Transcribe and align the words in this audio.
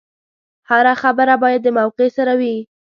هره 0.69 0.93
خبره 1.01 1.35
باید 1.43 1.61
د 1.63 1.67
موقع 1.77 2.07
سره 2.17 2.33
وي. 2.39 2.55